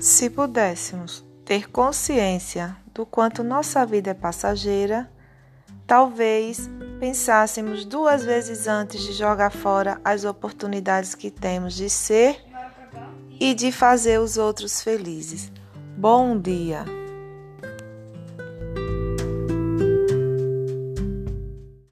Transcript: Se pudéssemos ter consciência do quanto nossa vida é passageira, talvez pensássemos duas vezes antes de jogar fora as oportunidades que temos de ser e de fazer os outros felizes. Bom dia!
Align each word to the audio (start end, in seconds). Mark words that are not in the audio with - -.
Se 0.00 0.30
pudéssemos 0.30 1.26
ter 1.44 1.68
consciência 1.70 2.76
do 2.94 3.04
quanto 3.04 3.42
nossa 3.42 3.84
vida 3.84 4.10
é 4.10 4.14
passageira, 4.14 5.10
talvez 5.86 6.70
pensássemos 7.00 7.84
duas 7.84 8.24
vezes 8.24 8.68
antes 8.68 9.02
de 9.02 9.12
jogar 9.12 9.50
fora 9.50 10.00
as 10.04 10.24
oportunidades 10.24 11.16
que 11.16 11.32
temos 11.32 11.74
de 11.74 11.90
ser 11.90 12.44
e 13.40 13.52
de 13.54 13.72
fazer 13.72 14.20
os 14.20 14.36
outros 14.36 14.82
felizes. 14.82 15.50
Bom 15.96 16.38
dia! 16.38 16.97